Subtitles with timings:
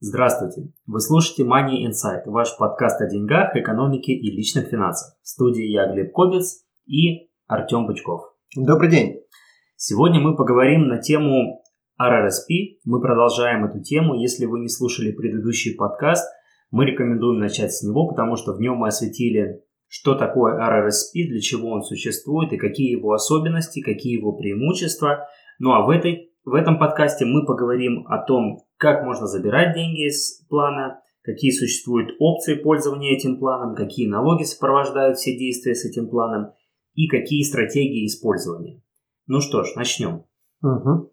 [0.00, 0.70] Здравствуйте!
[0.86, 5.18] Вы слушаете Money Insight, ваш подкаст о деньгах, экономике и личных финансах.
[5.24, 8.20] В студии я Глеб Кобец и Артем Бычков.
[8.54, 9.22] Добрый день!
[9.74, 11.64] Сегодня мы поговорим на тему
[12.00, 12.78] RRSP.
[12.84, 14.14] Мы продолжаем эту тему.
[14.14, 16.32] Если вы не слушали предыдущий подкаст,
[16.70, 21.40] мы рекомендуем начать с него, потому что в нем мы осветили, что такое RRSP, для
[21.40, 25.26] чего он существует и какие его особенности, какие его преимущества.
[25.58, 30.06] Ну а в, этой, в этом подкасте мы поговорим о том, как можно забирать деньги
[30.06, 36.08] из плана, какие существуют опции пользования этим планом, какие налоги сопровождают все действия с этим
[36.08, 36.52] планом
[36.94, 38.82] и какие стратегии использования.
[39.26, 40.24] Ну что ж, начнем.
[40.62, 41.12] Угу.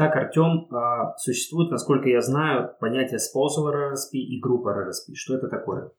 [0.00, 5.14] Итак, Артем, а, существует, насколько я знаю, понятие spousal RRSP и группа RRSP.
[5.14, 5.90] Что это такое?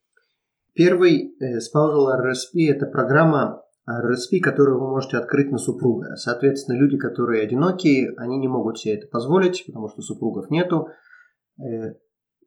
[0.73, 6.16] Первый э, spousal RRSP– это программа RRSP, которую вы можете открыть на супруга.
[6.16, 10.88] Соответственно, люди, которые одинокие, они не могут себе это позволить, потому что супругов нету.
[11.59, 11.95] Э,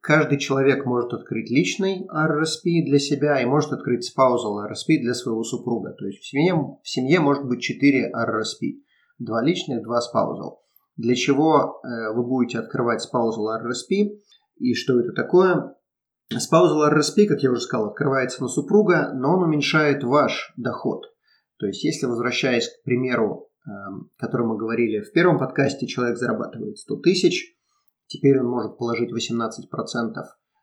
[0.01, 5.43] каждый человек может открыть личный RRSP для себя и может открыть spousal RRSP для своего
[5.43, 5.91] супруга.
[5.91, 8.81] То есть в семье, в семье может быть 4 RRSP.
[9.19, 10.62] Два личных, два spousal
[10.95, 14.19] для чего э, вы будете открывать spousal RRSP
[14.57, 15.75] и что это такое.
[16.31, 21.03] Spousal RRSP, как я уже сказал, открывается на супруга, но он уменьшает ваш доход.
[21.57, 26.77] То есть, если возвращаясь к примеру, эм, который мы говорили в первом подкасте, человек зарабатывает
[26.77, 27.55] 100 тысяч,
[28.07, 30.13] теперь он может положить 18%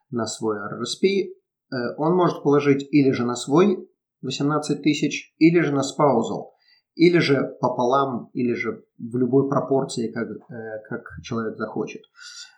[0.09, 3.89] на свой RRSP, э, он может положить или же на свой
[4.21, 6.51] 18 тысяч, или же на spousal
[6.95, 12.01] или же пополам, или же в любой пропорции, как, э, как человек захочет.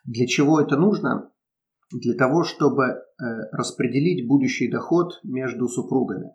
[0.06, 1.32] Для чего это нужно?
[1.92, 2.96] Для того, чтобы э,
[3.52, 6.32] распределить будущий доход между супругами.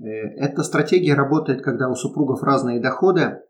[0.00, 3.42] Э, эта стратегия работает, когда у супругов разные доходы,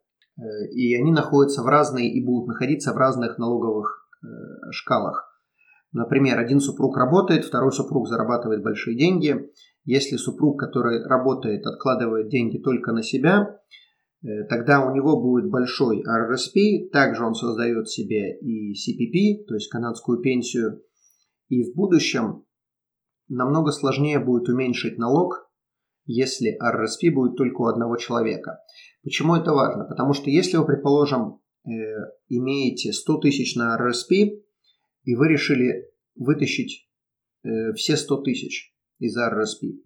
[0.73, 4.09] и они находятся в разные и будут находиться в разных налоговых
[4.71, 5.29] шкалах.
[5.93, 9.51] Например, один супруг работает, второй супруг зарабатывает большие деньги.
[9.89, 13.59] Если супруг, который работает, откладывает деньги только на себя,
[14.23, 19.69] Э, тогда у него будет большой RRSP, также он создает себе и CPP, то есть
[19.71, 20.83] канадскую пенсию,
[21.49, 22.45] и в будущем
[23.29, 25.49] намного сложнее будет уменьшить налог,
[26.05, 28.59] если RRSP будет только у одного человека.
[29.05, 29.85] Почему это важно?
[29.85, 31.71] Потому что если вы, предположим, э,
[32.29, 34.43] имеете 100 тысяч на RRSP,
[35.05, 36.89] и вы решили вытащить
[37.45, 39.79] э, все 100 тысяч из RRSP,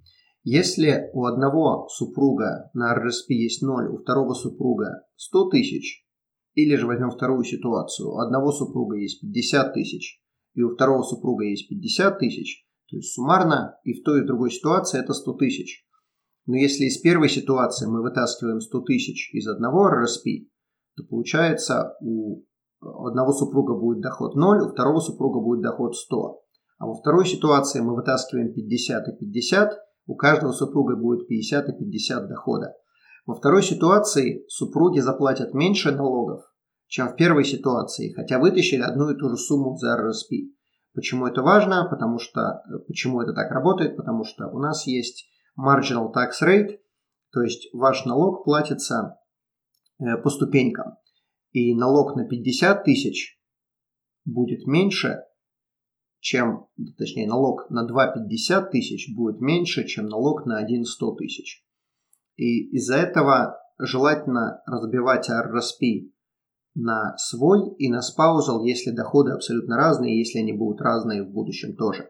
[0.44, 6.04] если у одного супруга на РРСП есть 0, у второго супруга 100 тысяч,
[6.54, 10.20] или же возьмем вторую ситуацию, у одного супруга есть 50 тысяч,
[10.54, 14.26] и у второго супруга есть 50 тысяч, то есть суммарно и в той и в
[14.26, 15.86] другой ситуации это 100 тысяч.
[16.46, 20.26] Но если из первой ситуации мы вытаскиваем 100 тысяч из одного РРСП,
[20.96, 22.42] то получается у
[22.80, 26.42] одного супруга будет доход 0, у второго супруга будет доход 100.
[26.82, 29.72] А во второй ситуации мы вытаскиваем 50 и 50,
[30.06, 32.74] у каждого супруга будет 50 и 50 дохода.
[33.24, 36.42] Во второй ситуации супруги заплатят меньше налогов,
[36.88, 40.32] чем в первой ситуации, хотя вытащили одну и ту же сумму за РРСП.
[40.92, 41.86] Почему это важно?
[41.88, 43.96] Потому что, почему это так работает?
[43.96, 46.80] Потому что у нас есть marginal tax rate,
[47.30, 49.20] то есть ваш налог платится
[50.00, 50.96] э, по ступенькам.
[51.52, 53.38] И налог на 50 тысяч
[54.24, 55.20] будет меньше,
[56.22, 56.68] чем,
[56.98, 61.64] точнее, налог на 2,50 тысяч будет меньше, чем налог на 1,100 тысяч.
[62.36, 66.12] И из-за этого желательно разбивать RRSP
[66.76, 71.74] на свой и на спаузал, если доходы абсолютно разные, если они будут разные в будущем
[71.74, 72.08] тоже.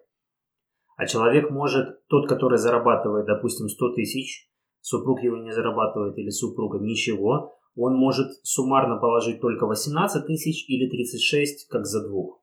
[0.99, 4.47] А человек может, тот, который зарабатывает, допустим, 100 тысяч,
[4.83, 10.91] супруг его не зарабатывает или супруга ничего, он может суммарно положить только 18 тысяч или
[10.91, 12.42] 36, как за двух.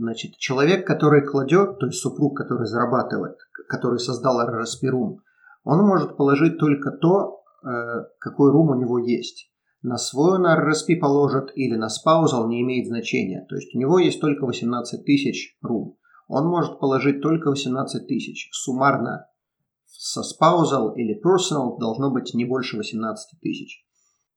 [0.00, 3.36] Значит, человек, который кладет, то есть супруг, который зарабатывает,
[3.68, 5.20] который создал RRSP рум,
[5.62, 7.68] он может положить только то, э,
[8.18, 9.52] какой рум у него есть.
[9.82, 13.44] На свой он RRSP положит или на спаузал не имеет значения.
[13.50, 15.98] То есть у него есть только 18 тысяч рум.
[16.28, 18.48] Он может положить только 18 тысяч.
[18.52, 19.26] Суммарно
[19.84, 23.84] со спаузал или personal должно быть не больше 18 тысяч.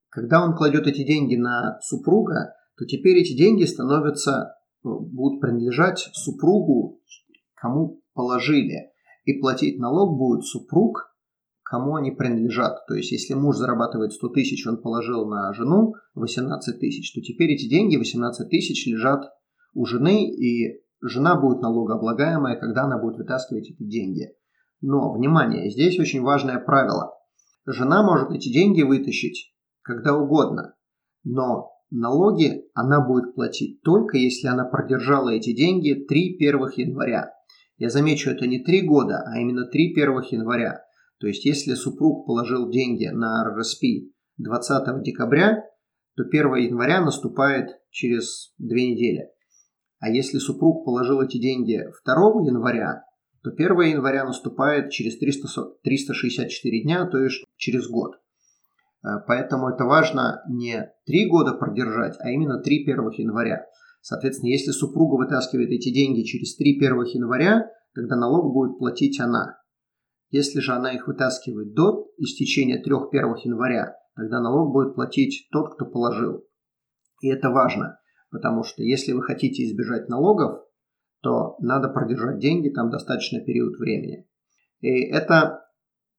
[0.10, 7.02] Когда он кладет эти деньги на супруга, то теперь эти деньги становятся будут принадлежать супругу
[7.64, 8.92] кому положили.
[9.24, 11.16] И платить налог будет супруг,
[11.64, 12.86] кому они принадлежат.
[12.88, 17.52] То есть, если муж зарабатывает 100 тысяч, он положил на жену 18 тысяч, то теперь
[17.54, 19.24] эти деньги, 18 тысяч, лежат
[19.74, 24.28] у жены, и жена будет налогооблагаемая, когда она будет вытаскивать эти деньги.
[24.82, 27.14] Но, внимание, здесь очень важное правило.
[27.66, 29.54] Жена может эти деньги вытащить
[29.84, 30.76] когда угодно,
[31.24, 37.32] но налоги она будет платить только если она продержала эти деньги 3 первых января.
[37.78, 40.82] Я замечу, это не 3 года, а именно 3 первых января.
[41.20, 43.84] То есть, если супруг положил деньги на РРСП
[44.38, 45.64] 20 декабря,
[46.16, 49.30] то 1 января наступает через 2 недели.
[50.00, 52.14] А если супруг положил эти деньги 2
[52.46, 53.04] января,
[53.44, 55.48] то 1 января наступает через 300,
[55.84, 58.16] 364 дня, то есть через год.
[59.04, 63.66] Э, поэтому это важно не 3 года продержать, а именно 3 1 января.
[64.02, 69.58] Соответственно, если супруга вытаскивает эти деньги через 3 1 января, тогда налог будет платить она.
[70.30, 75.76] Если же она их вытаскивает до истечения 3 1 января, тогда налог будет платить тот,
[75.76, 76.44] кто положил.
[77.22, 78.00] И это важно,
[78.32, 80.60] потому что если вы хотите избежать налогов,
[81.22, 84.28] то надо продержать деньги там достаточный период времени.
[84.82, 85.62] И это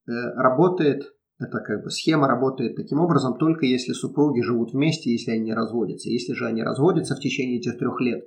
[0.07, 5.33] э, работает, эта как бы схема работает таким образом только если супруги живут вместе, если
[5.33, 6.09] они не разводятся.
[6.09, 8.25] Если же они разводятся в течение этих трех лет,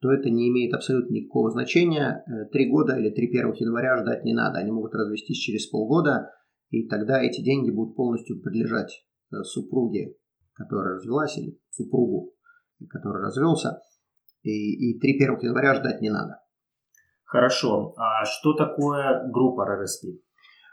[0.00, 2.24] то это не имеет абсолютно никакого значения.
[2.26, 4.58] Э, три года или три первых января ждать не надо.
[4.58, 6.30] Они могут развестись через полгода,
[6.70, 10.16] и тогда эти деньги будут полностью принадлежать э, супруге,
[10.54, 12.34] которая развелась, или супругу,
[12.88, 13.80] который развелся
[14.42, 16.40] и, и 3 1 января ждать не надо.
[17.24, 17.94] Хорошо.
[17.96, 20.18] А что такое группа RRSP?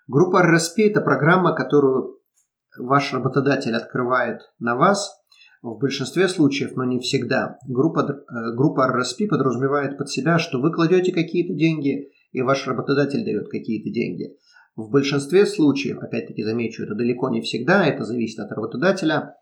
[0.08, 2.20] Группа RRSP– это программа, которую
[2.80, 5.12] ваш работодатель открывает на вас.
[5.62, 10.72] В большинстве случаев, но не всегда, группа, э, группа RRSP подразумевает под себя, что вы
[10.72, 14.38] кладете какие-то деньги, и ваш работодатель дает какие-то деньги.
[14.78, 19.36] В большинстве случаев, опять-таки замечу, это далеко не всегда, это зависит от работодателя,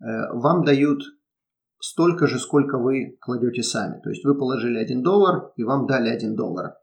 [0.00, 0.04] э,
[0.34, 1.02] вам дают
[1.80, 4.00] столько же, сколько вы кладете сами.
[4.02, 6.74] То есть вы положили 1 доллар и вам дали 1 доллар.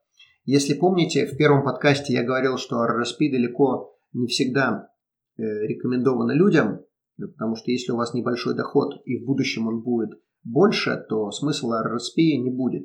[0.45, 4.89] Если помните, в первом подкасте я говорил, что RRSP далеко не всегда
[5.37, 6.81] э, рекомендовано людям,
[7.17, 10.09] потому что если у вас небольшой доход и в будущем он будет
[10.43, 12.83] больше, то смысла RRSP не будет.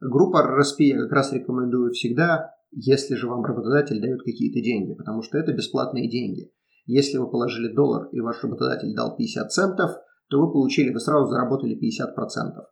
[0.00, 5.22] Группа RRSP я как раз рекомендую всегда, если же вам работодатель дает какие-то деньги, потому
[5.22, 6.50] что это бесплатные деньги.
[6.86, 9.90] Если вы положили доллар и ваш работодатель дал 50 центов–
[10.30, 12.62] то вы получили, вы сразу заработали 50%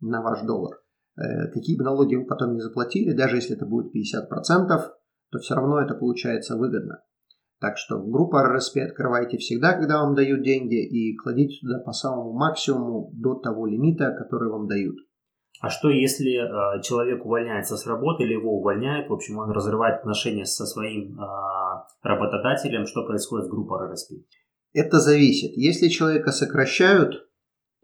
[0.00, 0.78] на ваш доллар.
[1.20, 4.68] Э, какие бы налоги вы потом не заплатили, даже если это будет 50%,
[5.30, 7.02] то все равно это получается выгодно.
[7.60, 11.92] Так что в группу RRSP открывайте всегда, когда вам дают деньги, и кладите туда по
[11.92, 14.96] самому максимуму до того лимита, который вам дают.
[15.60, 20.00] А что если э, человек увольняется с работы или его увольняют, в общем, он разрывает
[20.00, 21.24] отношения со своим э,
[22.02, 24.24] работодателем, что происходит с группой RRSP?
[24.72, 25.50] Это зависит.
[25.54, 27.28] Если человека сокращают,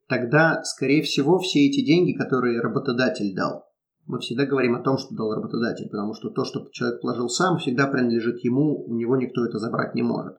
[0.09, 3.67] тогда, скорее всего, все эти деньги, которые работодатель дал,
[4.07, 7.59] мы всегда говорим о том, что дал работодатель, потому что то, что человек положил сам,
[7.59, 10.37] всегда принадлежит ему, у него никто это забрать не может.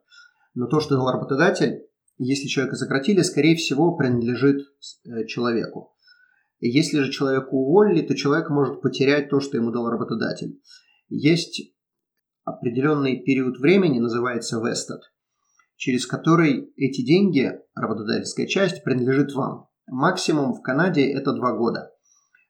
[0.53, 1.85] Но то, что дал работодатель,
[2.17, 4.61] если человека сократили, скорее всего, принадлежит
[5.05, 5.93] э, человеку.
[6.59, 10.59] Если же человеку уволили, то человек может потерять то, что ему дал работодатель.
[11.09, 11.75] Есть
[12.43, 15.01] определенный период времени, называется vested–
[15.77, 19.67] через который эти деньги, работодательская часть, принадлежит вам.
[19.87, 21.91] Максимум в Канаде это два года.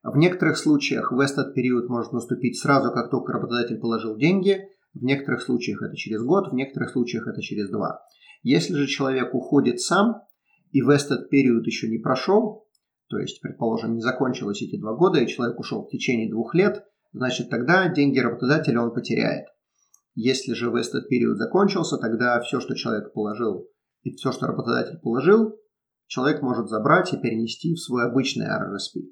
[0.02, 4.62] В некоторых случаях в этот период может наступить сразу, как только работодатель положил деньги,
[4.94, 8.00] в некоторых случаях это через год, в некоторых случаях это через два.
[8.42, 10.22] Если же человек уходит сам,
[10.72, 12.66] и в этот период еще не прошел,
[13.10, 16.84] то есть, предположим, не закончилось эти два года, и человек ушел в течение двух лет,
[17.12, 19.46] значит тогда деньги работодателя он потеряет.
[20.20, 23.70] Если же vested период закончился, тогда все, что человек положил,
[24.02, 25.56] и все, что работодатель положил,
[26.08, 29.04] человек может забрать и перенести в свой обычный RRSP.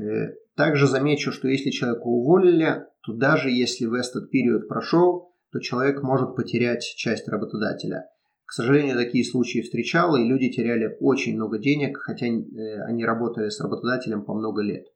[0.00, 6.04] Э, также замечу, что если человека уволили, то даже если vested период прошел, то человек
[6.04, 8.04] может потерять часть работодателя.
[8.44, 13.48] К сожалению, такие случаи встречал, и люди теряли очень много денег, хотя э, они работали
[13.48, 14.86] с работодателем по много лет.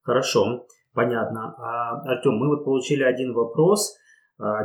[0.00, 1.54] Хорошо, понятно.
[1.58, 3.98] А, Артем, мы вот получили один вопрос–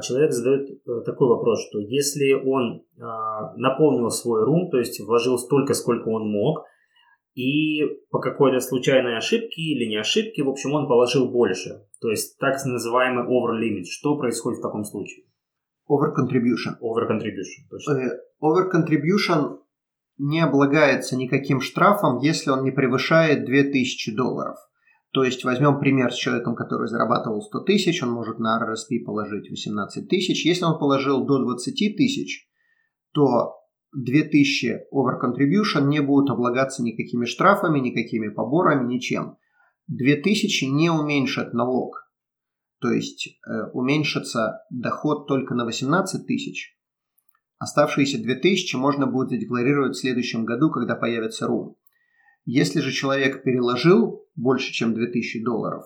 [0.01, 5.37] человек задает э, такой вопрос, что если он а, наполнил свой рум, то есть вложил
[5.37, 6.63] столько, сколько он мог,
[7.33, 12.37] и по какой-то случайной ошибке или не ошибке, в общем, он положил больше, то есть
[12.39, 13.83] так называемый over limit.
[13.89, 15.25] Что происходит в таком случае?
[15.89, 16.79] Over contribution.
[16.81, 17.91] Over contribution, точно.
[17.91, 18.09] Э,
[18.41, 19.57] over contribution
[20.17, 24.55] не облагается никаким штрафом, если он не превышает 2000 долларов.
[25.15, 29.49] То есть возьмем пример с человеком, который зарабатывал 100 тысяч, он может на RRSP положить
[29.49, 30.45] 18 тысяч.
[30.45, 32.49] Если он положил до 20 тысяч,
[33.13, 33.53] то
[33.93, 39.37] 2000 over contribution не будут облагаться никакими штрафами, никакими поборами, ничем.
[39.87, 42.11] 2000 не уменьшат налог.
[42.81, 46.77] То есть э, уменьшится доход только на 18 тысяч.
[47.57, 51.77] Оставшиеся 2000 можно будет задекларировать в следующем году, когда появится рум.
[52.43, 55.83] Если же человек переложил больше, чем 2000 долларов,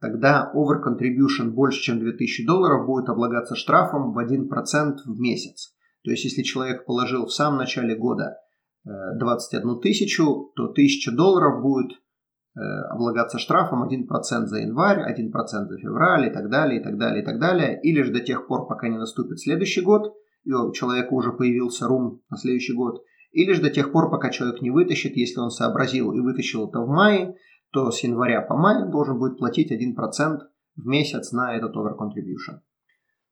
[0.00, 5.74] тогда over contribution больше, чем 2000 долларов будет облагаться штрафом в 1% в месяц.
[6.04, 8.36] То есть, если человек положил в самом начале года
[8.84, 15.78] 21 э, тысячу, то 1000 долларов будет э, облагаться штрафом 1% за январь, 1% за
[15.78, 17.80] февраль и так далее, и так далее, и так далее.
[17.82, 20.12] Или же до тех пор, пока не наступит следующий год,
[20.44, 24.30] и у человека уже появился рум на следующий год, или же до тех пор, пока
[24.30, 27.34] человек не вытащит, если он сообразил и вытащил это в мае,
[27.72, 30.38] то с января по май должен будет платить 1%
[30.76, 32.60] в месяц на этот over contribution.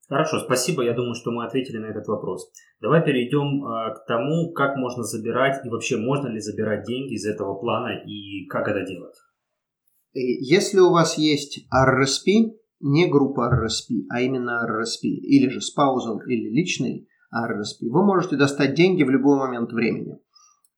[0.09, 0.83] Хорошо, спасибо.
[0.83, 2.51] Я думаю, что мы ответили на этот вопрос.
[2.81, 7.25] Давай перейдем э, к тому, как можно забирать и вообще можно ли забирать деньги из
[7.27, 9.15] этого плана и как это делать.
[10.13, 16.51] Если у вас есть RRSP, не группа RRSP, а именно RRSP, или же spousal, или
[16.51, 20.19] личный RRSP, вы можете достать деньги в любой момент времени.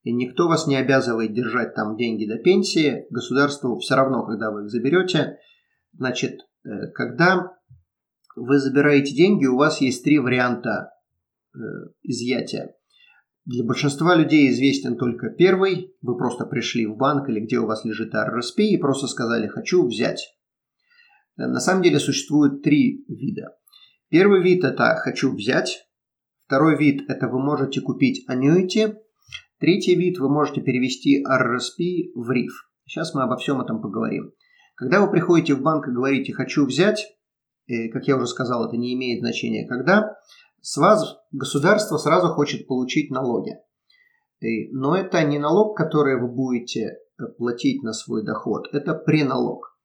[0.03, 3.05] И никто вас не обязывает держать там деньги до пенсии.
[3.09, 5.37] Государству все равно, когда вы их заберете.
[5.93, 7.53] Значит, э, когда
[8.35, 10.89] вы забираете деньги, у вас есть три варианта
[11.55, 11.59] э,
[12.01, 12.75] изъятия.
[13.45, 15.95] Для большинства людей известен только первый.
[16.01, 19.85] Вы просто пришли в банк или где у вас лежит RRSP и просто сказали «хочу
[19.85, 20.35] взять».
[21.37, 23.55] Э, на самом деле существует три вида.
[24.09, 25.87] Первый вид– это «хочу взять».
[26.45, 28.95] Второй вид– это вы можете купить annuity.
[29.63, 32.51] Третий вид– вы можете перевести RRSP в RIF.
[32.85, 34.33] Сейчас мы обо всем этом поговорим.
[34.75, 37.15] Когда вы приходите в банк и говорите «хочу взять»,
[37.67, 40.17] и, как я уже сказал, это не имеет значения когда,
[40.59, 43.53] с вас государство сразу хочет получить налоги.
[44.41, 49.79] И, но это не налог, который вы будете э, платить на свой доход, это преналог.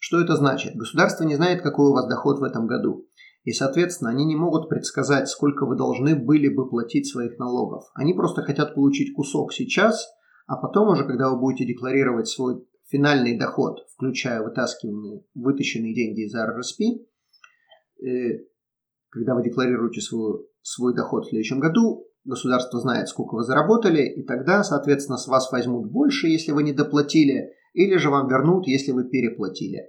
[0.00, 0.74] Что это значит?
[0.74, 3.06] Государство не знает, какой у вас доход в этом году.
[3.44, 7.84] И, соответственно, они не могут предсказать, сколько вы должны были бы платить своих налогов.
[7.94, 10.06] Они просто хотят получить кусок сейчас,
[10.46, 16.34] а потом уже, когда вы будете декларировать свой финальный доход, включая вытаскиванные, вытащенные деньги из
[16.34, 17.04] RRSP,
[18.06, 18.44] э,
[19.10, 24.22] когда вы декларируете свой, свой доход в следующем году, государство знает, сколько вы заработали, и
[24.22, 28.92] тогда, соответственно, с вас возьмут больше, если вы не доплатили, или же вам вернут, если
[28.92, 29.88] вы переплатили.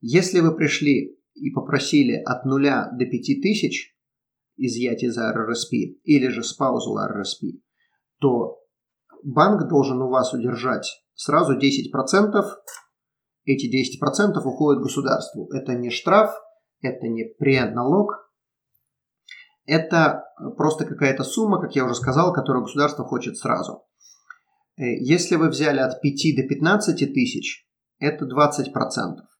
[0.00, 3.92] Если вы пришли и попросили от нуля до 5000
[4.56, 7.60] изъятия за RRSP или же спаузу RRSP,
[8.20, 8.58] то
[9.24, 11.62] банк должен у вас удержать сразу 10%.
[13.44, 15.48] Эти 10% уходят государству.
[15.52, 16.30] Это не штраф,
[16.80, 18.22] это не преналог,
[19.66, 20.24] это
[20.56, 23.84] просто какая-то сумма, как я уже сказал, которую государство хочет сразу.
[24.76, 27.66] Э, если вы взяли от 5 до 15 тысяч,
[27.98, 29.31] это 20%.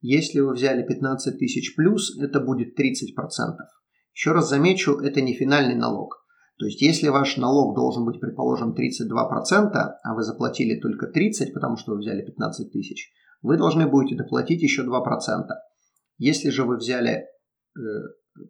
[0.00, 2.84] Если вы взяли 15 тысяч плюс, это будет 30%.
[4.14, 6.24] Еще раз замечу, это не финальный налог.
[6.58, 11.76] То есть, если ваш налог должен быть, предположим, 32%, а вы заплатили только 30%, потому
[11.76, 14.90] что вы взяли 15 тысяч, вы должны будете доплатить еще 2%.
[16.18, 17.24] Если же вы взяли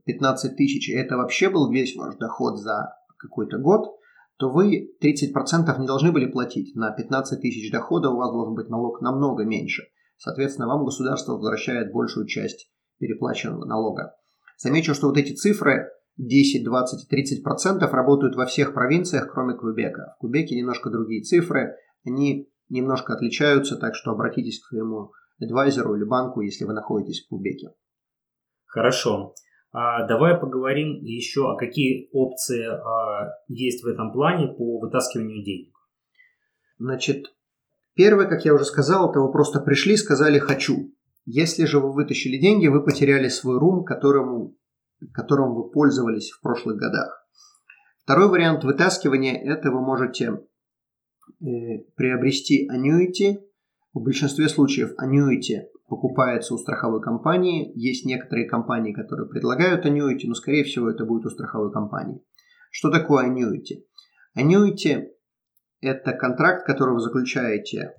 [0.07, 3.97] 15 э, тысяч, и это вообще был весь ваш доход за какой-то год,
[4.38, 6.75] то вы 30% не должны были платить.
[6.75, 9.85] На 15 тысяч дохода у вас должен быть налог намного меньше.
[10.20, 14.14] Соответственно, вам государство возвращает большую часть переплаченного налога.
[14.58, 20.14] Замечу, что вот эти цифры 10, 20, 30 процентов работают во всех провинциях, кроме Квебека.
[20.18, 21.74] В Квебеке немножко другие цифры,
[22.04, 27.28] они немножко отличаются, так что обратитесь к своему адвайзеру или банку, если вы находитесь в
[27.30, 27.70] Квебеке.
[28.66, 29.34] Хорошо.
[29.72, 35.72] А давай поговорим еще, о какие опции а, есть в этом плане по вытаскиванию денег.
[36.78, 37.32] Значит,
[37.94, 40.92] первое, как я уже сказал, это вы просто пришли, сказали «хочу».
[41.26, 44.56] Если же вы вытащили деньги, вы потеряли свой рум, которому
[45.12, 47.26] которым вы пользовались в прошлых годах.
[48.02, 50.40] Второй вариант вытаскивания– это вы можете
[51.40, 53.38] э, приобрести annuity.
[53.92, 57.73] В большинстве случаев annuity покупается у страховой компании.
[57.75, 62.23] Есть некоторые компании, которые предлагают annuity, но скорее всего это будет у страховой компании.
[62.70, 63.85] Что такое annuity?
[64.37, 65.06] Annuity–
[65.80, 67.94] это контракт, который вы заключаете.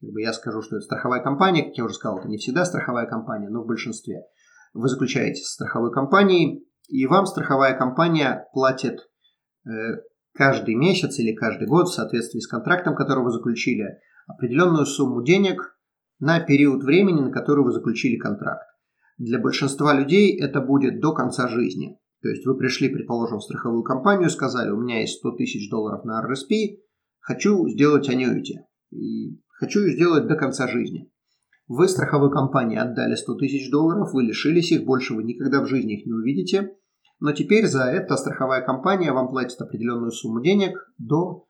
[0.00, 3.48] Я скажу, что это страховая компания, как я уже сказал, это не всегда страховая компания,
[3.48, 4.22] но в большинстве–
[4.74, 9.08] вы заключаете с страховой компанией, и вам страховая компания платит
[9.66, 9.70] э,
[10.34, 15.78] каждый месяц или каждый год в соответствии с контрактом, который вы заключили, определенную сумму денег
[16.18, 18.66] на период времени, на который вы заключили контракт.
[19.16, 21.98] Для большинства людей это будет до конца жизни.
[22.20, 26.04] То есть вы пришли, предположим, в страховую компанию, сказали, у меня есть 100 тысяч долларов
[26.04, 26.78] на RSP,
[27.24, 28.60] хочу сделать annuity.
[28.90, 31.10] И хочу сделать до конца жизни.
[31.66, 35.98] Вы страховой компании отдали 100 тысяч долларов, вы лишились их, больше вы никогда в жизни
[35.98, 36.76] их не увидите.
[37.20, 41.46] Но теперь за это страховая компания вам платит определенную сумму денег до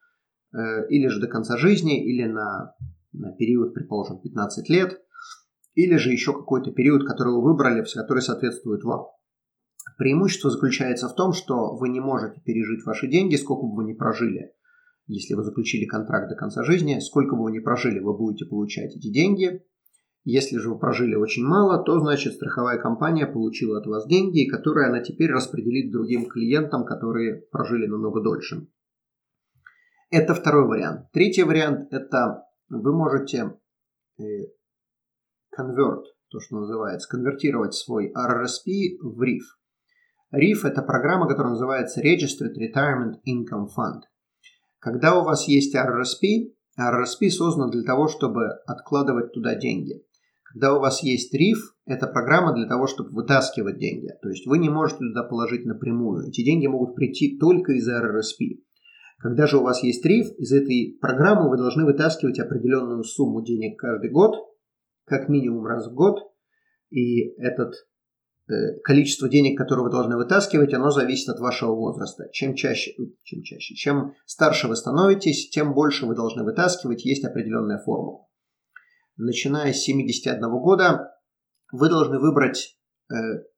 [0.56, 2.74] э, или же до конца жизни, или на,
[3.12, 5.00] на период, предположим, 15 лет,
[5.74, 9.06] или же еще какой-то период, который вы выбрали, который соответствует вам.
[9.98, 13.94] Преимущество заключается в том, что вы не можете пережить ваши деньги, сколько бы вы ни
[13.94, 14.52] прожили.
[15.06, 18.96] Если вы заключили контракт до конца жизни, сколько бы вы ни прожили, вы будете получать
[18.96, 19.62] эти деньги,
[20.24, 24.88] если же вы прожили очень мало, то значит страховая компания получила от вас деньги, которые
[24.88, 28.66] она теперь распределит другим клиентам, которые прожили намного дольше.
[30.10, 31.10] Это второй вариант.
[31.12, 33.58] Третий вариант– это вы можете
[35.50, 39.42] конверт, э, то, что называется, конвертировать свой RRSP в RIF.
[40.32, 44.02] RIF– это программа, которая называется Registered Retirement Income Fund.
[44.84, 50.04] Когда у вас есть RRSP, RRSP создан для того, чтобы откладывать туда деньги.
[50.42, 54.10] Когда у вас есть RIF, это программа для того, чтобы вытаскивать деньги.
[54.20, 56.28] То есть вы не можете туда положить напрямую.
[56.28, 58.60] Эти деньги могут прийти только из RRSP.
[59.20, 63.78] Когда же у вас есть RIF, из этой программы вы должны вытаскивать определенную сумму денег
[63.78, 64.36] каждый год,
[65.06, 66.18] как минимум раз в год.
[66.90, 67.72] И этот
[68.82, 72.28] количество денег, которое вы должны вытаскивать, оно зависит от вашего возраста.
[72.32, 77.04] Чем чаще, чем чаще, чем старше вы становитесь, тем больше вы должны вытаскивать.
[77.04, 78.24] Есть определенная формула
[79.16, 81.12] начиная с 71 года,
[81.72, 82.76] вы должны выбрать,
[83.10, 83.14] э,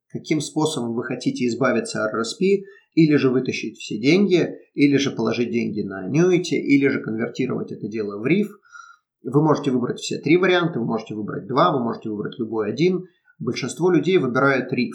[0.09, 2.63] каким способом вы хотите избавиться от RSP,
[2.95, 7.89] или же вытащить все деньги, или же положить деньги на annuity, или же конвертировать это
[7.89, 8.49] дело в RIF.
[9.23, 13.05] Вы можете выбрать все три варианта, вы можете выбрать два, вы можете выбрать любой один.
[13.39, 14.95] Большинство людей выбирают RIF,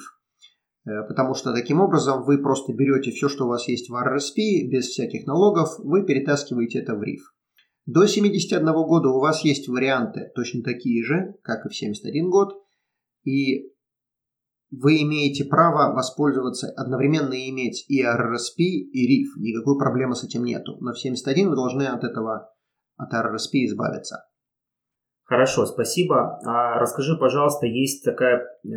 [0.86, 4.68] э, потому что таким образом вы просто берете все, что у вас есть в RSP,
[4.70, 7.22] без всяких налогов, вы перетаскиваете это в RIF.
[7.86, 12.54] До 71 года у вас есть варианты точно такие же, как и в 71 год,
[13.24, 13.72] и
[14.72, 19.38] вы имеете право воспользоваться, одновременно иметь и RRSP, и RIF.
[19.38, 20.78] Никакой проблемы с этим нету.
[20.80, 22.50] Но в 71 вы должны от этого,
[22.96, 24.24] от RRSP избавиться.
[25.32, 26.42] Хорошо, спасибо.
[26.46, 28.68] А расскажи, пожалуйста, есть такая э,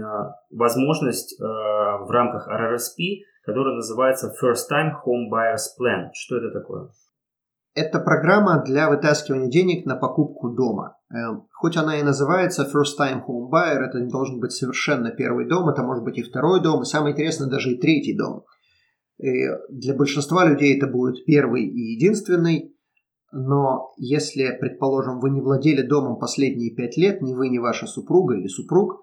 [0.52, 6.10] возможность э, в рамках RRSP, которая называется First Time Home Buyers Plan.
[6.12, 6.90] Что это такое?
[7.74, 10.96] Это программа для вытаскивания денег на покупку дома.
[11.12, 15.48] Эм, хоть она и называется First Time Home Buyer, это не должен быть совершенно первый
[15.48, 18.44] дом, это может быть и второй дом, и самое интересное, даже и третий дом.
[19.18, 22.73] И для большинства людей это будет первый и единственный,
[23.34, 28.36] но если, предположим, вы не владели домом последние пять лет, ни вы, ни ваша супруга
[28.36, 29.02] или супруг,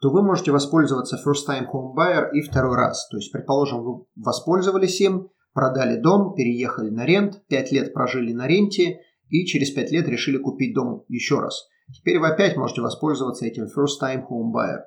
[0.00, 3.06] то вы можете воспользоваться First Time Home Buyer и второй раз.
[3.10, 8.46] То есть, предположим, вы воспользовались им, продали дом, переехали на рент, 5 лет прожили на
[8.46, 11.68] ренте и через 5 лет решили купить дом еще раз.
[11.92, 14.80] Теперь вы опять можете воспользоваться этим First Time Home Buyer.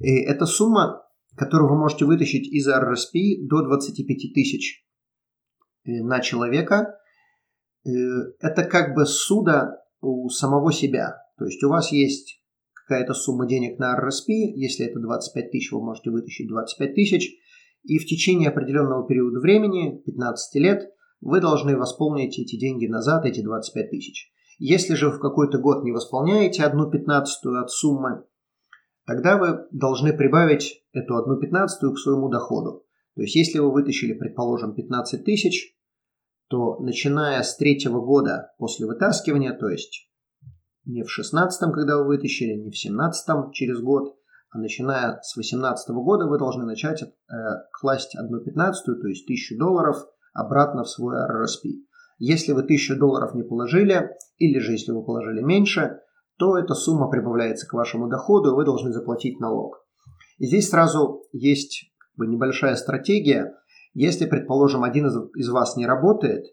[0.00, 1.02] И эта сумма,
[1.34, 4.84] которую вы можете вытащить из RRSP до 25 тысяч
[5.84, 6.98] э, на человека,
[8.40, 11.16] это как бы суда у самого себя.
[11.38, 15.82] То есть у вас есть какая-то сумма денег на RRSP, если это 25 тысяч, вы
[15.82, 17.32] можете вытащить 25 тысяч,
[17.84, 23.42] и в течение определенного периода времени, 15 лет, вы должны восполнить эти деньги назад, эти
[23.42, 24.32] 25 тысяч.
[24.58, 28.24] Если же в какой-то год не восполняете одну пятнадцатую от суммы,
[29.04, 32.84] тогда вы должны прибавить эту одну пятнадцатую к своему доходу.
[33.14, 35.75] То есть если вы вытащили, предположим, 15 тысяч,
[36.48, 40.08] то начиная с третьего года после вытаскивания, то есть
[40.84, 44.16] не в 16 когда вы вытащили, не в 17 через год,
[44.50, 47.06] а начиная с 2018 года вы должны начать э,
[47.72, 49.96] класть 1 пятнадцатую, то есть 1000 долларов,
[50.32, 51.82] обратно в свой RRSP.
[52.18, 56.00] Если вы 1000 долларов не положили, или же если вы положили меньше,
[56.38, 59.84] то эта сумма прибавляется к вашему доходу, и вы должны заплатить налог.
[60.38, 63.54] И здесь сразу есть небольшая стратегия.
[63.98, 66.44] Если, предположим, один из, из вас не работает,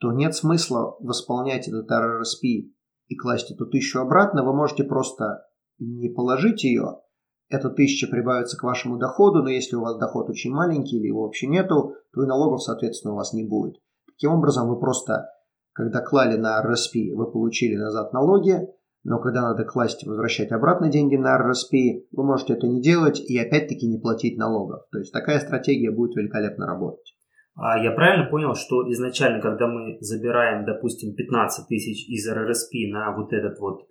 [0.00, 2.70] то нет смысла восполнять этот RRSP
[3.08, 4.42] и класть эту тысячу обратно.
[4.42, 5.44] Вы можете просто
[5.78, 7.02] не положить ее,
[7.50, 11.24] эта тысяча прибавится к вашему доходу, но если у вас доход очень маленький или его
[11.24, 13.76] вообще нету, то и налогов, соответственно, у вас не будет.
[14.06, 15.28] Таким образом, вы просто,
[15.74, 18.66] когда клали на RSP, вы получили назад налоги,
[19.08, 23.20] но когда надо класть и возвращать обратно деньги на RSP, вы можете это не делать
[23.20, 24.80] и опять-таки не платить налогов.
[24.90, 27.14] То есть такая стратегия будет великолепно работать.
[27.54, 33.16] А я правильно понял, что изначально, когда мы забираем, допустим, 15 тысяч из RRSP на
[33.16, 33.86] вот этот вот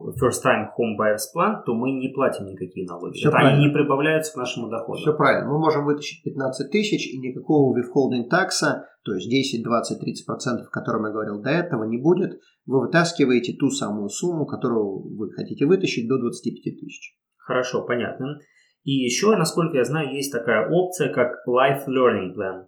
[0.00, 3.14] First Time Home Buyers Plan, то мы не платим никакие налоги.
[3.14, 3.56] Все Это правильно.
[3.56, 4.98] они не прибавляются к нашему доходу.
[4.98, 5.50] Все правильно.
[5.50, 10.66] Мы можем вытащить 15 тысяч и никакого withholding такса, то есть 10, 20, 30 процентов,
[10.68, 12.40] о котором я говорил до этого, не будет.
[12.66, 17.16] Вы вытаскиваете ту самую сумму, которую вы хотите вытащить до 25 тысяч.
[17.36, 18.38] Хорошо, понятно.
[18.84, 22.66] И еще, насколько я знаю, есть такая опция, как Life Learning Plan.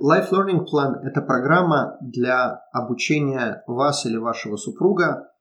[0.00, 5.31] Life Learning Plan– это программа для обучения вас или вашего супруга.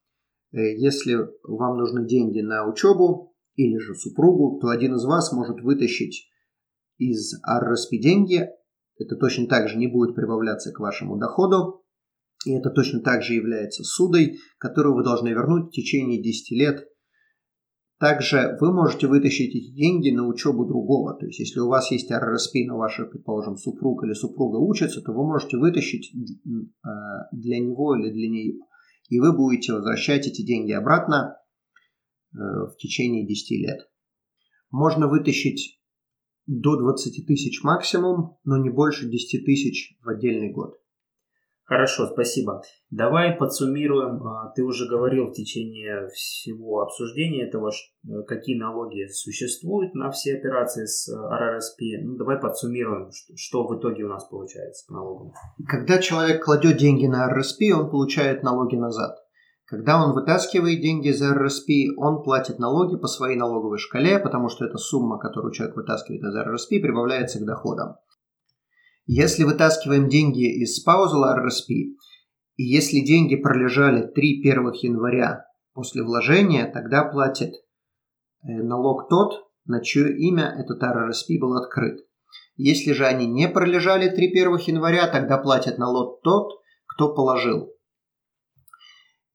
[0.51, 5.61] Э, Если вам нужны деньги на учебу или же супругу, то один из вас может
[5.61, 6.29] вытащить
[6.97, 8.47] из RRSP деньги.
[8.97, 11.83] Это точно так же не будет прибавляться к вашему доходу.
[12.45, 16.87] И это точно так же является судой, которую вы должны вернуть в течение 10 лет
[18.01, 21.13] также вы можете вытащить эти деньги на учебу другого.
[21.13, 25.13] То есть, если у вас есть RRSP, но ваш, предположим, супруг или супруга учится, то
[25.13, 26.89] вы можете вытащить э,
[27.31, 28.53] для него или для нее.
[29.11, 31.35] И вы будете возвращать эти деньги обратно
[32.33, 33.91] э, в течение 10 лет.
[34.69, 35.81] Можно вытащить
[36.47, 40.80] до 20 тысяч максимум, но не больше 10 тысяч в отдельный год.
[41.71, 42.61] Хорошо, спасибо.
[42.89, 44.21] Давай подсуммируем.
[44.27, 50.35] А, Ты уже говорил в течение всего обсуждения этого, э, какие налоги существуют на все
[50.35, 52.03] операции с э, RRSP.
[52.03, 55.31] Ну, давай подсуммируем, что, в итоге у нас получается по налогам.
[55.65, 59.15] Когда человек кладет деньги на RRSP, он получает налоги назад.
[59.63, 64.65] Когда он вытаскивает деньги из RRSP, он платит налоги по своей налоговой шкале, потому что
[64.65, 67.95] эта сумма, которую человек вытаскивает из RRSP, прибавляется к доходам.
[69.13, 71.97] Если вытаскиваем деньги из spousal RRSP,
[72.55, 75.43] и если деньги пролежали 3 первых января
[75.73, 77.57] после вложения, тогда платит э,
[78.47, 81.99] налог тот, на чье имя этот RRSP был открыт.
[82.55, 87.67] Если же они не пролежали 3 первых января, тогда платит налог тот, кто положил.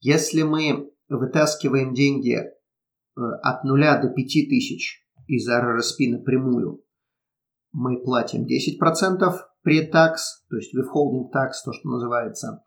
[0.01, 2.49] Если мы вытаскиваем деньги э,
[3.43, 4.15] от 0 до 5
[4.49, 6.83] тысяч из RRSP напрямую,
[7.73, 9.19] мы платим 10%
[9.66, 12.62] претакс, то есть withholding tax, то, что называется,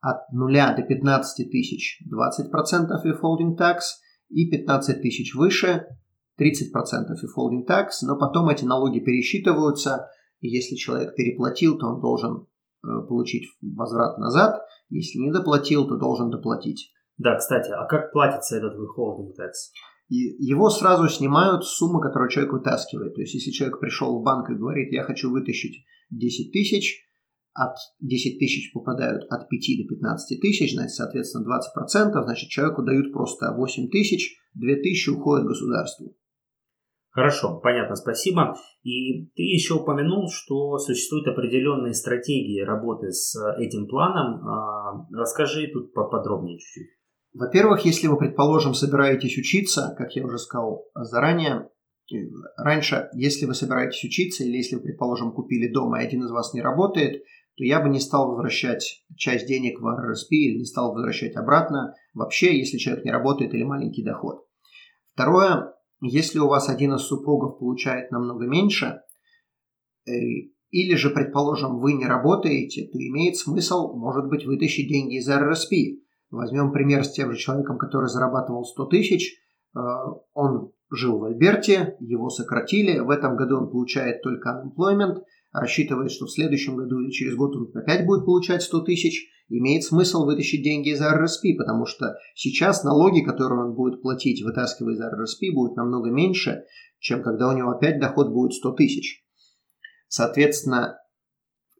[0.00, 3.80] от 0 до 15 тысяч 20% withholding tax
[4.30, 5.86] и 15 тысяч выше
[6.40, 6.44] 30%
[7.22, 10.08] withholding tax, но потом эти налоги пересчитываются,
[10.40, 12.46] и если человек переплатил, то он должен
[12.82, 16.94] э, получить возврат назад, если не доплатил, то должен доплатить.
[17.18, 19.68] Да, кстати, а как платится этот withholding tax?
[20.08, 23.14] Его сразу снимают с суммы, которую человек вытаскивает.
[23.14, 27.04] То есть, если человек пришел в банк и говорит, я хочу вытащить 10 тысяч,
[27.52, 33.12] от 10 тысяч попадают от 5 до 15 тысяч, значит, соответственно, 20%, значит, человеку дают
[33.12, 36.14] просто 8 тысяч, 2 тысячи уходят государству.
[37.10, 38.54] Хорошо, понятно, спасибо.
[38.84, 44.46] И ты еще упомянул, что существуют определенные стратегии работы с этим планом.
[44.46, 46.97] А, Расскажи тут поподробнее чуть-чуть.
[47.38, 51.68] Во-первых, если вы, предположим, собираетесь учиться, как я уже сказал заранее,
[52.12, 52.16] э,
[52.56, 56.52] раньше, если вы собираетесь учиться, или если вы, предположим, купили дом, и один из вас
[56.52, 57.22] не работает,
[57.56, 61.94] то я бы не стал возвращать часть денег в RRSP или не стал возвращать обратно
[62.12, 64.44] вообще, если человек не работает или маленький доход.
[65.14, 69.02] Второе, если у вас один из супругов получает намного меньше,
[70.08, 70.10] э,
[70.70, 76.00] или же, предположим, вы не работаете, то имеет смысл, может быть, вытащить деньги из RRSP.
[76.30, 79.36] Возьмем пример с тем же человеком, который зарабатывал 100 тысяч.
[79.74, 79.80] Э,
[80.34, 82.98] Он жил в Альберте, его сократили.
[82.98, 87.54] В этом году он получает только unemployment, рассчитывает, что в следующем году или через год
[87.56, 89.28] он опять будет получать 100 тысяч.
[89.50, 94.94] Имеет смысл вытащить деньги из RRSP, потому что сейчас налоги, которые он будет платить, вытаскивая
[94.94, 96.64] из RRSP, будут намного меньше,
[96.98, 99.24] чем когда у него опять доход будет 100 тысяч.
[100.08, 100.98] Соответственно,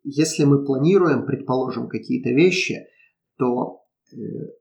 [0.03, 2.87] если мы планируем, предположим, какие-то вещи,
[3.37, 3.83] то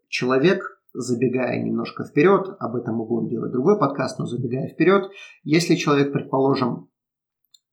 [0.10, 5.12] человек, забегая немножко вперед, об этом мы будем делать другой подкаст, но забегая вперед,
[5.44, 6.90] если человек, предположим,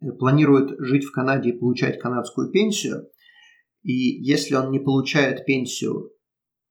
[0.00, 3.08] э, планирует жить в Канаде и получать канадскую пенсию,
[3.82, 6.10] и если он не получает пенсию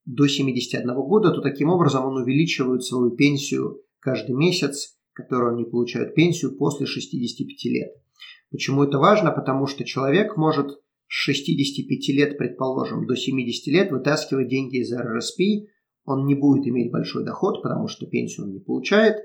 [0.05, 5.65] до 71 года, то таким образом он увеличивает свою пенсию каждый месяц, которую он не
[5.65, 7.91] получает пенсию после 65 лет.
[8.51, 9.31] Почему это важно?
[9.31, 10.79] Потому что человек может
[11.15, 15.69] 65 лет, предположим, до 70 лет вытаскивать деньги из РРСП,
[16.05, 19.17] он не будет иметь большой доход, потому что пенсию он не получает,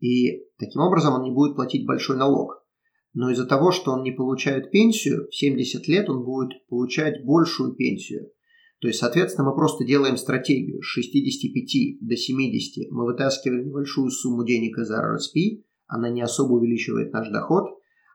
[0.00, 2.62] и таким образом он не будет платить большой налог.
[3.14, 7.74] Но из-за того, что он не получает пенсию, в 70 лет он будет получать большую
[7.74, 8.30] пенсию.
[8.80, 10.82] То есть, соответственно, мы просто делаем стратегию.
[10.82, 17.14] С 65 до 70 мы вытаскиваем небольшую сумму денег из РРСП, она не особо увеличивает
[17.14, 17.64] наш доход,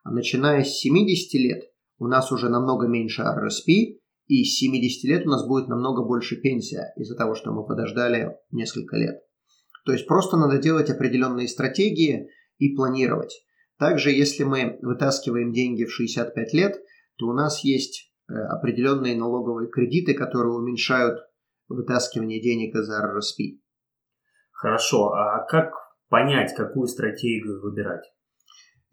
[0.04, 5.26] а начиная с 70 лет у нас уже намного меньше RRSP, и с 70 лет
[5.26, 9.22] у нас будет намного больше пенсия из-за того, что мы подождали несколько лет.
[9.86, 13.46] То есть просто надо делать определенные стратегии и планировать.
[13.78, 16.82] Также, если мы вытаскиваем деньги в 65 лет,
[17.18, 21.20] то у нас есть э, определенные налоговые кредиты, которые уменьшают
[21.68, 23.60] вытаскивание денег из RRSP.
[24.52, 25.74] Хорошо, а как
[26.08, 28.13] понять, какую стратегию выбирать?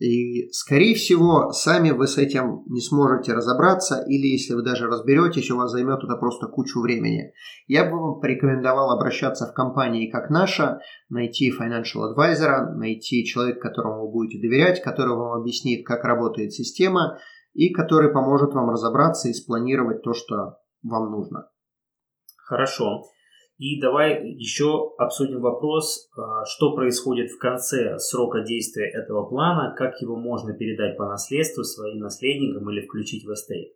[0.00, 5.50] И, скорее всего, сами вы с этим не сможете разобраться, или если вы даже разберетесь,
[5.50, 7.34] у вас займет это просто кучу времени.
[7.66, 14.06] Я бы вам порекомендовал обращаться в компании как наша, найти financial advisor, найти человека, которому
[14.06, 17.18] вы будете доверять, который вам объяснит, как работает система,
[17.52, 21.50] и который поможет вам разобраться и спланировать то, что вам нужно.
[22.38, 23.02] Хорошо.
[23.60, 30.00] И давай еще обсудим вопрос, а, что происходит в конце срока действия этого плана, как
[30.00, 33.74] его можно передать по наследству своим наследникам или включить в estate.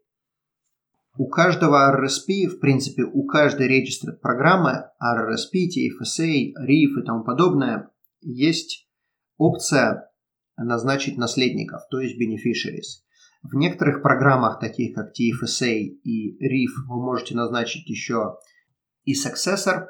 [1.18, 7.90] У каждого RRSP, в принципе, у каждой registered программы RRSP, TFSA, RIF и тому подобное,
[8.22, 8.88] есть
[9.36, 10.10] опция
[10.56, 13.04] назначить наследников, то есть beneficiaries.
[13.42, 18.38] В некоторых программах, таких как TFSA и RIF, вы можете назначить еще
[19.04, 19.86] и Successor.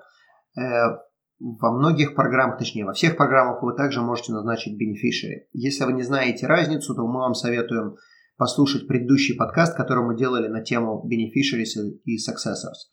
[0.57, 0.99] Э,
[1.41, 5.47] во многих программах, точнее во всех программах вы также можете назначить beneficiary.
[5.53, 7.97] Если вы не знаете разницу, то мы вам советуем
[8.37, 12.89] послушать предыдущий подкаст, который мы делали на тему beneficiaries и successors.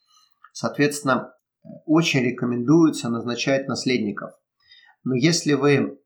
[0.53, 1.33] Соответственно,
[1.85, 4.31] очень рекомендуется назначать наследников.
[5.03, 5.99] Но если вы,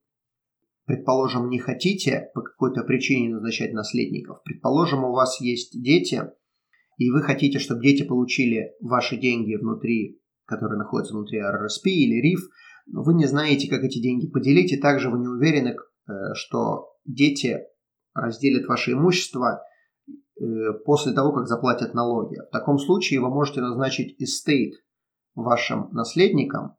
[0.86, 6.24] предположим, не хотите по какой-то причине назначать наследников, предположим, у вас есть дети–
[6.98, 12.40] и вы хотите, чтобы дети получили ваши деньги внутри, которые находятся внутри RRSP или RIF,
[12.88, 16.90] но вы не знаете, как эти деньги поделить, и также вы не уверены, э, что
[17.06, 17.62] дети
[18.14, 19.62] разделят ваше имущество
[20.08, 20.44] э,
[20.86, 22.38] после того, как заплатят налоги.
[22.48, 24.74] В таком случае вы можете назначить estate
[25.34, 26.76] вашим наследникам,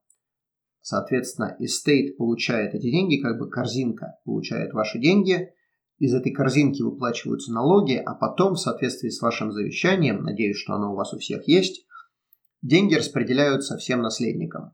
[0.88, 5.52] Соответственно, estate получает эти деньги, как бы корзинка получает ваши деньги,
[5.98, 10.92] из этой корзинки выплачиваются налоги, а потом, в соответствии с вашим завещанием, надеюсь, что оно
[10.92, 11.86] у вас у всех есть,
[12.62, 14.72] деньги распределяются всем наследникам.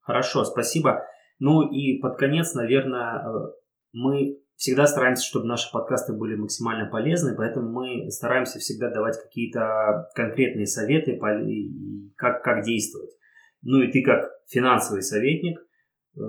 [0.00, 1.02] Хорошо, спасибо.
[1.38, 3.52] Ну и под конец, наверное, э,
[3.92, 10.08] мы всегда стараемся, чтобы наши подкасты были максимально полезны, поэтому мы стараемся всегда давать какие-то
[10.14, 11.18] конкретные советы,
[12.16, 13.10] как, как действовать.
[13.62, 15.58] Ну и ты как финансовый советник,
[16.16, 16.20] э,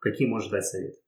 [0.00, 1.01] какие можешь дать советы?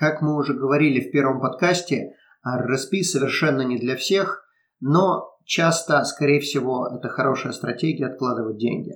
[0.00, 4.42] Как мы уже говорили в первом подкасте, RSP совершенно не для всех,
[4.80, 8.92] но часто, скорее всего, это хорошая стратегия откладывать деньги.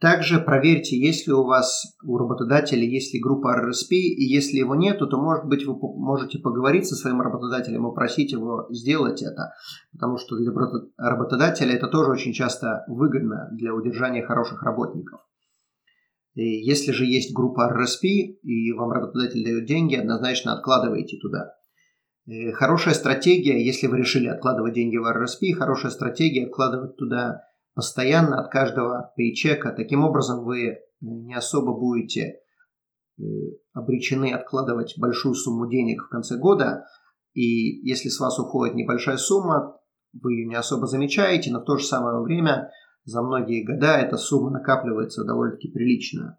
[0.00, 4.74] Также проверьте, есть ли у вас, у работодателя, есть ли группа RSP, и если его
[4.74, 9.52] нету, то, может быть, вы можете поговорить со своим работодателем и просить его сделать это,
[9.92, 10.50] потому что для
[10.98, 15.20] работодателя это тоже очень часто выгодно для удержания хороших работников.
[16.34, 21.54] И если же есть группа RSP, и вам работодатель дает деньги, однозначно откладывайте туда.
[22.26, 27.42] И хорошая стратегия, если вы решили откладывать деньги в RSP, хорошая стратегия откладывать туда
[27.74, 29.72] постоянно от каждого пейчека.
[29.72, 32.40] Таким образом, вы не особо будете
[33.18, 33.22] э,
[33.72, 36.84] обречены откладывать большую сумму денег в конце года.
[37.32, 39.80] И если с вас уходит небольшая сумма,
[40.12, 42.70] вы ее не особо замечаете, но в то же самое время
[43.10, 46.38] за многие года эта сумма накапливается довольно-таки приличная.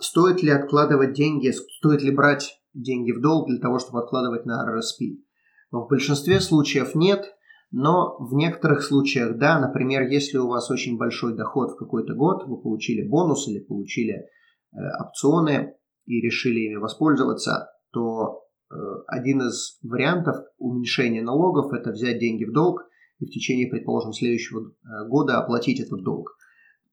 [0.00, 4.66] Стоит ли откладывать деньги, стоит ли брать деньги в долг для того, чтобы откладывать на
[4.68, 5.22] RRSP?
[5.70, 7.32] В большинстве случаев нет,
[7.70, 9.60] но в некоторых случаях да.
[9.60, 14.14] Например, если у вас очень большой доход в какой-то год, вы получили бонус или получили
[14.14, 15.74] э, опционы
[16.06, 18.74] и решили ими воспользоваться, то э,
[19.06, 22.88] один из вариантов уменьшения налогов– это взять деньги в долг
[23.18, 26.36] и в течение, предположим, следующего э, года оплатить этот долг.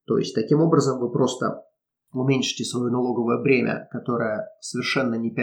[0.06, 1.64] То есть таким образом вы просто
[2.12, 5.36] уменьшите свое налоговое бремя, которое совершенно не 5%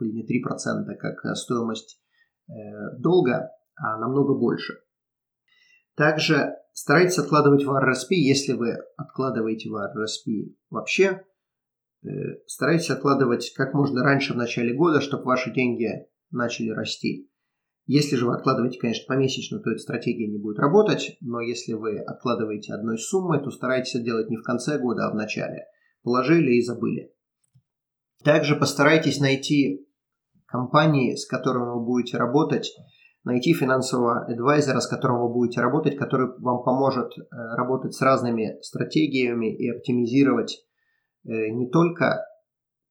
[0.00, 2.00] или не 3%, как э, стоимость
[2.48, 2.52] э,
[2.98, 4.74] долга, а намного больше.
[5.94, 11.24] Также старайтесь откладывать в RRSP, если вы откладываете в RRSP вообще,
[12.46, 17.27] старайтесь откладывать как можно раньше в начале года, чтобы ваши деньги начали расти.
[17.88, 21.98] Если же вы откладываете, конечно, помесячно, то эта стратегия не будет работать, но если вы
[21.98, 25.64] откладываете одной суммой, то старайтесь это делать не в конце года, а в начале.
[26.02, 27.14] Положили и забыли.
[28.22, 29.88] Также постарайтесь найти
[30.44, 32.70] компании, с которыми вы будете работать,
[33.24, 37.22] найти финансового адвайзера, с которым вы будете работать, который вам поможет э,
[37.56, 40.62] работать с разными стратегиями и оптимизировать
[41.24, 42.22] э, не только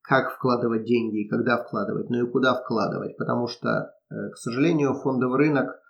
[0.02, 5.38] как вкладывать деньги и когда вкладывать, но и куда вкладывать, потому что к сожалению, фондовый
[5.38, 5.82] рынок,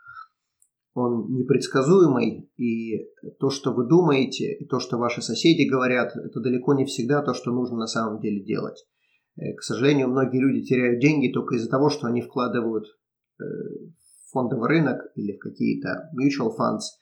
[0.93, 3.07] он непредсказуемый, и
[3.39, 7.33] то, что вы думаете, и то, что ваши соседи говорят, это далеко не всегда то,
[7.33, 8.83] что нужно на самом деле делать.
[9.37, 12.85] Э, к сожалению, многие люди теряют деньги только из-за того, что они вкладывают
[13.39, 16.97] э, в фондовый рынок или в какие-то mutual funds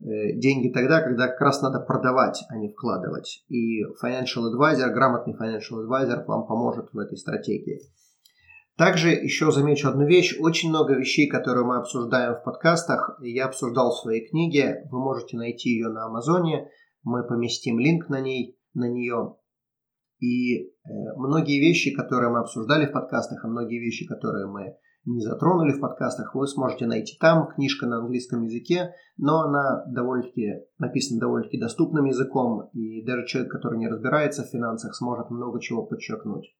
[0.00, 3.44] э, деньги тогда, когда как раз надо продавать, а не вкладывать.
[3.48, 7.80] И financial advisor, грамотный financial advisor вам поможет в этой стратегии.
[8.80, 10.38] Также еще замечу одну вещь.
[10.40, 14.88] Очень много вещей, которые мы обсуждаем в подкастах, я обсуждал в своей книге.
[14.90, 16.70] Вы можете найти ее на Амазоне.
[17.02, 19.36] Мы поместим линк на ней, на нее.
[20.18, 20.68] И э,
[21.18, 25.80] многие вещи, которые мы обсуждали в подкастах, а многие вещи, которые мы не затронули в
[25.82, 27.48] подкастах, вы сможете найти там.
[27.48, 33.78] Книжка на английском языке, но она довольно-таки написана довольно-таки доступным языком, и даже человек, который
[33.78, 36.54] не разбирается в финансах, сможет много чего подчеркнуть.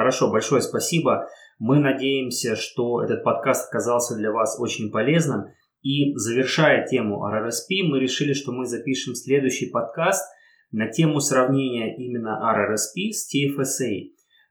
[0.00, 1.28] Хорошо, большое спасибо.
[1.58, 5.48] Мы надеемся, что этот подкаст оказался для вас очень полезным.
[5.82, 10.24] И завершая тему RRSP, мы решили, что мы запишем следующий подкаст
[10.72, 14.06] на тему сравнения именно RRSP с TFSA.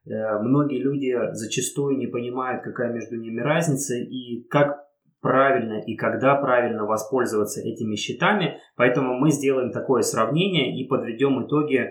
[0.06, 4.76] Э, многие люди зачастую не понимают, какая между ними разница и как
[5.20, 8.60] правильно и когда правильно воспользоваться этими счетами.
[8.76, 11.90] Поэтому мы сделаем такое сравнение и подведем итоги,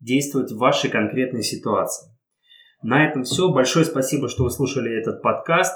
[0.00, 2.10] действовать в вашей конкретной ситуации.
[2.82, 3.52] На этом все.
[3.52, 5.74] Большое спасибо, что вы слушали этот подкаст.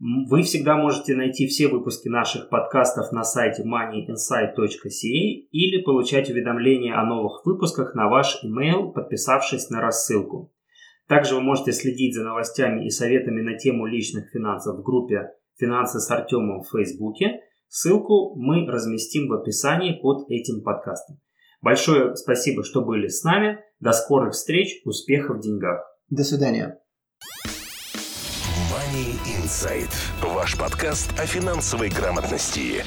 [0.00, 7.04] Вы всегда можете найти все выпуски наших подкастов на сайте moneyinsight.ca или получать уведомления о
[7.04, 10.52] новых выпусках на ваш email, подписавшись на рассылку.
[11.06, 16.00] Также вы можете следить за новостями и советами на тему личных финансов в группе «Финансы
[16.00, 17.40] с Артемом» в Фейсбуке.
[17.68, 21.18] Ссылку мы разместим в описании под этим подкастом.
[21.62, 23.58] Большое спасибо, что были с нами.
[23.80, 25.84] До скорых встреч, успехов в деньгах.
[26.08, 26.78] До свидания.
[28.70, 29.92] Money Insight.
[30.22, 32.82] Ваш подкаст о финансовой грамотности.